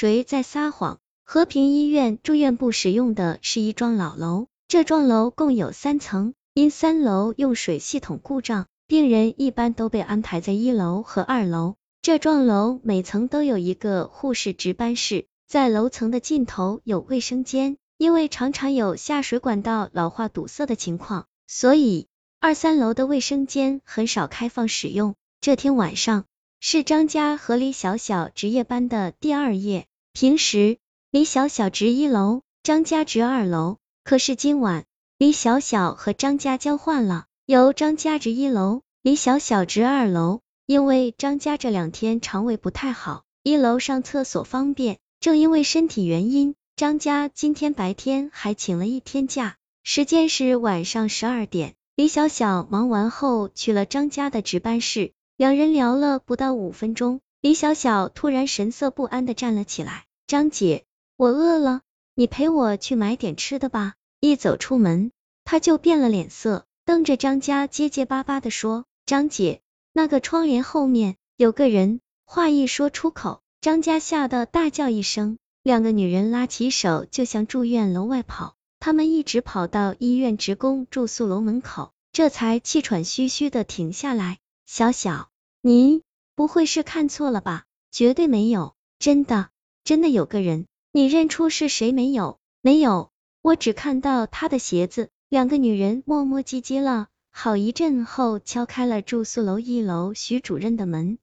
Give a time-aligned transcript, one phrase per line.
[0.00, 0.98] 谁在撒谎？
[1.26, 11.74] 和平医院住院部使用的是一幢老楼，这幢楼共有三层，因三楼用水系统故障，病人一般都被安排在一楼和二楼。
[12.00, 22.06] 这幢楼每层都有一个护士值班室，在楼层的尽头有卫生间，因为常常有下水管道老化堵塞的情况，所以
[22.40, 25.14] 二三楼的卫生间很少开放使用。
[25.42, 26.24] 这天晚上
[26.58, 29.86] 是张家和李小小值夜班的第二夜，
[30.20, 30.76] 平时。
[31.10, 33.78] 李小小值一楼，张家值二楼。
[34.04, 34.84] 可是今晚，
[35.16, 40.40] 李小小和张家交换了，由张家值一楼，李小小值二楼。
[40.66, 44.98] 因为张家这两天肠胃不太好，一楼上厕所方便。
[45.20, 49.56] 正因为身体原因，张家今天白天还请了一天假。
[49.82, 60.84] 时间是晚上十二点，李小小忙完后去了张家的值班室，两人聊了不到五分钟，李小小突然神色不安的站了起来，张姐。
[61.16, 61.80] 我饿了，
[62.14, 63.94] 你陪我去买点吃的吧。
[64.20, 65.10] 一走出门，
[65.44, 69.60] 他就变了脸色，瞪着张家，结结巴巴的说：“张姐，
[69.92, 78.54] 那个窗帘后面有个人。”话一说出口，张家吓得大叫一声，两个女人拉起手就向住院楼外跑。
[78.78, 84.38] 他们一直跑到医院职工住宿楼门口，这才气喘吁吁的停下来。
[84.64, 85.28] 小小，
[85.60, 86.02] 您
[86.36, 87.64] 不会是看错了吧？
[87.90, 89.50] 绝对没有，真的，
[89.84, 90.66] 真的有个人。
[90.92, 92.38] 你认出是谁没有？
[92.62, 93.10] 没有，
[93.42, 95.08] 我只看到他的鞋子。
[95.28, 101.18] 两个女人磨磨唧唧了好一阵后，敲开了住宿楼一楼徐主任的门。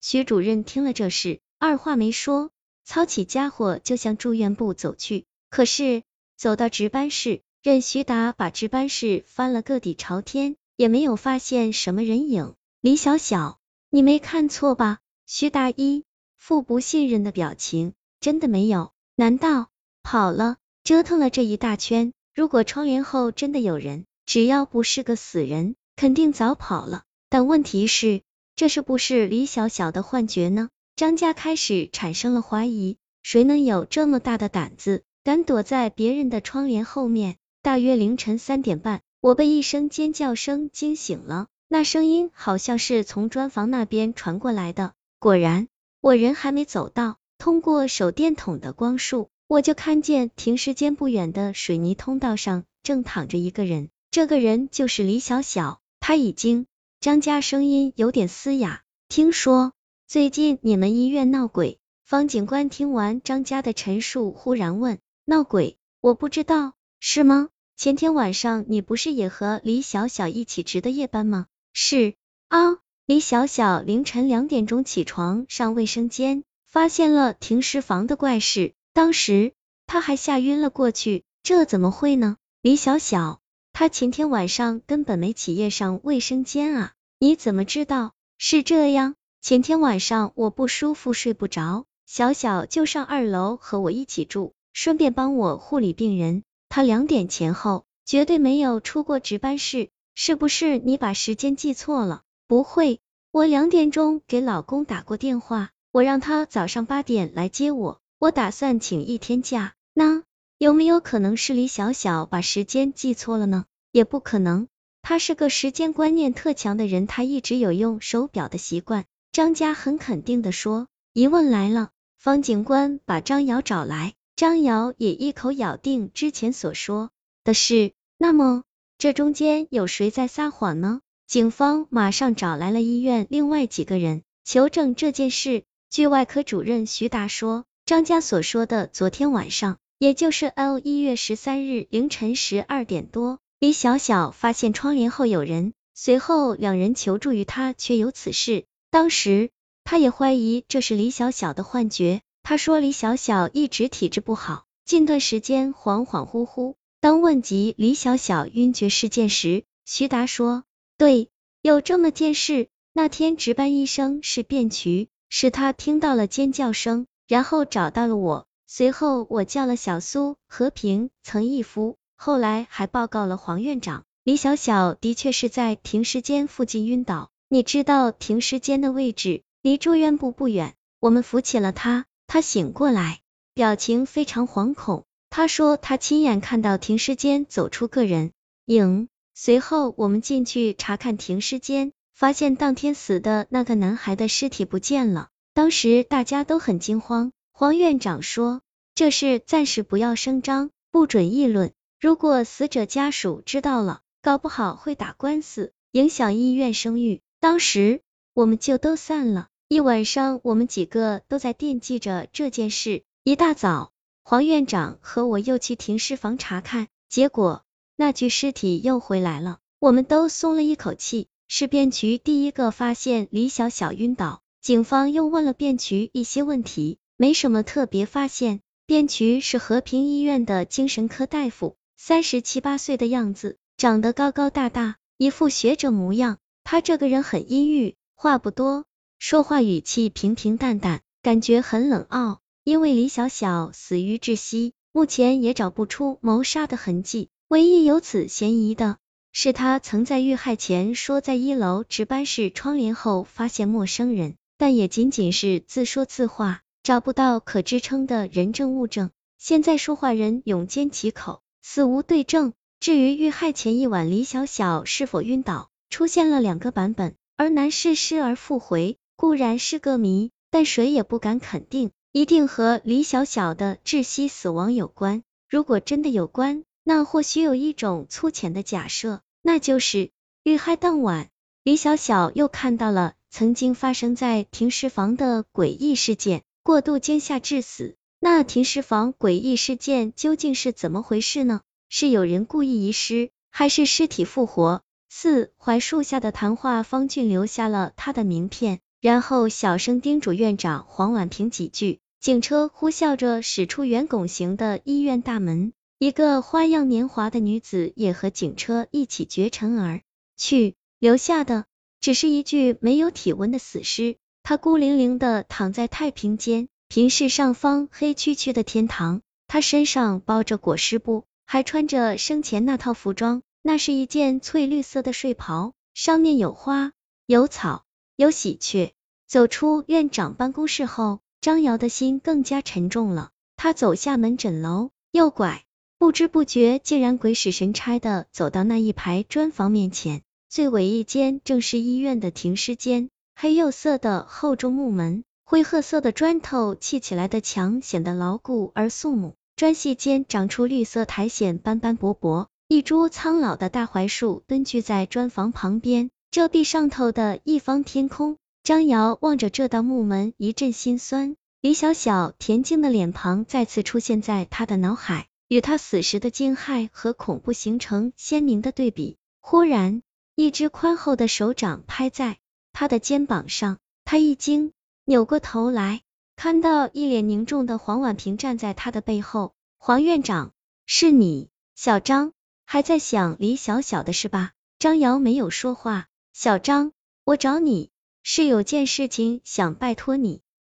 [0.00, 2.50] 徐主任听了这事，二话没说，
[2.84, 5.24] 操起家伙就向住院部走去。
[5.48, 6.02] 可是
[6.36, 12.54] 走到值班室，任徐达把值班室翻了个底朝天，也没有发现什么人影。
[12.80, 14.98] 李小小，你没看错吧？
[15.24, 16.04] 徐达一
[16.36, 18.92] 副不信任的表情，真的没有。
[19.16, 19.68] 难道
[20.02, 20.56] 跑了？
[20.84, 27.02] 折腾了这一大圈，如果窗帘后真的有人，只要不是个死人，肯定早跑了。
[27.28, 28.22] 但问题是，
[28.56, 30.70] 这是不是李小小的幻觉呢？
[30.96, 37.36] 张家开始产生了怀疑，谁能有这么大的胆子，敢躲在别人的窗帘后面？
[37.60, 44.92] 大约凌晨三点半，我被一声尖叫声惊醒了，那声音好像是从砖房那边传过来的。
[45.18, 45.68] 果然，
[46.00, 47.18] 我人还没走到。
[47.42, 55.80] 通过手电筒的光束，我就看见停尸间不远的水泥通道上正躺着一个人，这个人就是李小小。
[55.98, 56.66] 他已经，
[57.00, 58.82] 张家声音有点嘶哑。
[59.08, 59.72] 听说
[60.06, 61.80] 最近你们医院闹鬼。
[62.04, 65.76] 方警官听完张家的陈述，忽然问：闹鬼？
[66.00, 67.48] 我不知道，是吗？
[67.76, 71.46] 前天晚上你不是也和李小小一起值的夜班吗？
[71.72, 72.14] 是
[72.46, 76.44] 啊，李小小凌晨两点钟起床上卫生间。
[76.72, 79.52] 发现了停尸房的怪事，当时
[79.86, 81.22] 他还吓晕了过去。
[81.42, 82.38] 这怎么会呢？
[82.62, 83.40] 李小小，
[83.74, 86.92] 他前天晚上根本没起夜上卫生间啊！
[87.18, 88.14] 你怎么知道？
[88.38, 96.42] 是这样，前天晚上我不舒服睡不着，小小就上二楼和我一起住，顺便帮我护理病人。
[96.70, 102.22] 他两点前后绝对没有出过值班室，是不是你把时间记错了？
[102.46, 102.98] 不会，
[103.30, 105.68] 我两点钟给老公打过电话。
[105.92, 109.74] 我让他早上八点来接我，我打算请一天假。
[109.92, 110.22] 那
[110.56, 113.66] 有没有可能是李小小把时间记错了呢？
[113.90, 114.68] 也不可能，
[115.02, 119.04] 他是个时间观念特强的人，他一直有用手表的习惯。
[119.32, 120.88] 张家很肯定的说。
[121.12, 127.10] 疑问来了，方警官把张瑶找来，张瑶也一口咬定之前所说
[127.44, 127.92] 的事。
[128.16, 128.62] 那么
[128.96, 131.02] 这中间有谁在撒谎呢？
[131.26, 135.64] 警方马上找来了医院另外几个人求证这件事。
[135.92, 148.64] 据外科主任徐达说，张家所说的昨天晚上，也就是 L 一月十三日凌晨十二点多，李小小发现窗帘后有人，随后两人求助于他，却有此事。
[148.90, 149.50] 当时
[149.84, 152.22] 他也怀疑这是李小小的幻觉。
[152.42, 156.74] 他说李小小一直体质不好，近段时间恍恍惚惚。
[157.02, 160.64] 当问及李小小晕厥事件时，徐达说，
[160.96, 161.28] 对，
[161.60, 162.68] 有这么件事。
[162.94, 165.10] 那天值班医生是卞渠。
[165.34, 174.04] 是他听到了尖叫声，然后找到了我，随后我叫了小苏、和平、曾义夫，后来还报告了黄院长。
[174.24, 183.20] 李小小的确是在停尸间附近晕倒，你知道停尸间的位置离住院部不远，我们扶起了他，他醒过来，
[183.54, 185.04] 表情非常惶恐。
[185.30, 188.32] 他说他亲眼看到停尸间走出个人
[188.66, 191.92] 影，随后我们进去查看停尸间。
[192.14, 198.60] 发现当天死的那个男孩的尸体不见了，当时大家都很惊慌，黄院长说，
[198.94, 201.72] 这事暂时不要声张，不准议论。
[202.00, 207.20] 如果死者家属知道了，搞不好会打官司，影响医院声誉。
[207.40, 208.02] 当时
[208.34, 209.48] 我们就都散了。
[209.68, 213.02] 一晚上，我们几个都在惦记着这件事。
[213.24, 213.92] 一大早，
[214.22, 217.64] 黄院长和我又去停尸房查看，结果
[217.96, 221.28] 那具尸体又回来了，我们都松了一口气。
[221.54, 228.60] 是卞渠第一个发现李小小晕倒，警方又问了卞渠一些问题，没什么特别发现。
[228.86, 236.38] 卞渠是和平医院的精神科大夫，三十七八岁的样子，长得高高大大，一副学者模样。
[236.64, 238.86] 他这个人很阴郁，话不多，
[239.18, 242.40] 说话语气平平淡淡，感觉很冷傲。
[242.64, 248.96] 因为李小小死于窒息，目前也找不出谋杀的痕迹，唯一有此嫌疑的。
[249.34, 259.10] 是他曾在遇害前说在一楼值班室窗帘后发现陌生人，但也仅仅是自说自话，找不到可支撑的人证物证。
[259.38, 262.52] 现在说话人永坚其口，死无对证。
[262.78, 275.22] 至于遇害前一晚李小小是否晕倒，出现了两个版本，而男士失而复回固然是个谜，但谁也不敢肯定一定和李小小的窒息死亡有关。
[275.48, 280.10] 如果真的有关，那或许有一种粗浅的假设，那就是
[280.42, 281.28] 遇害当晚，
[281.62, 287.96] 李小小又看到了曾经发生在停尸房的诡异事件，过度惊吓致死。
[288.18, 291.60] 那停尸房诡异事件究竟是怎么回事呢？
[291.88, 294.82] 是有人故意遗失，还是尸体复活？
[295.08, 302.00] 四槐树下的谈话，方俊留下了他的名片，然后小声叮嘱院长黄婉平几句。
[302.20, 305.72] 警车呼啸着驶出圆拱形的医院大门。
[306.02, 310.00] 一个花样年华的女子也和警车一起绝尘而
[310.36, 311.66] 去，留下的
[312.00, 314.16] 只是一具没有体温的死尸。
[314.42, 319.22] 她孤零零的躺在太平间，平视上方黑黢黢的天堂。
[319.46, 326.90] 她身上包着裹尸布，还穿着生前那套服装，那是一件翠绿色的睡袍，上面有花、
[327.26, 327.84] 有草、
[328.16, 328.92] 有喜鹊。
[329.28, 333.30] 走出院长办公室后，张瑶的心更加沉重了。
[333.54, 335.64] 她走下门诊楼，右拐。
[336.02, 340.22] 不知不觉，竟然鬼使神差的走到那一排砖房面前。
[340.48, 349.34] 最尾一间正是医院的停尸间，黑釉色的厚重木门，灰褐色的砖头砌起来的墙显得牢固而肃穆。
[349.54, 352.48] 砖隙间长出绿色苔藓，斑斑驳驳。
[352.66, 358.38] 一株苍老的大槐树蹲踞在砖房旁边，遮蔽上头的一方天空。
[358.64, 361.36] 张瑶望着这道木门，一阵心酸。
[361.60, 365.28] 李小小恬静的脸庞再次出现在他的脑海。
[365.52, 369.18] 与他死时的惊骇和恐怖形成鲜明的对比。
[369.38, 370.02] 忽然，
[370.34, 372.38] 一只宽厚的手掌拍在
[372.72, 374.72] 他的肩膀上，他一惊，
[375.04, 376.00] 扭过头来，
[376.36, 379.52] 看到一脸凝重的黄婉平站在他的背后。
[379.76, 380.54] 黄院长，
[380.86, 381.50] 是你？
[381.74, 382.32] 小张
[382.64, 384.52] 还在想李小小的事吧？
[384.78, 386.08] 张瑶没有说话。
[386.32, 386.92] 小张，
[387.24, 387.90] 我找你
[388.22, 390.40] 是有件事情想拜托你。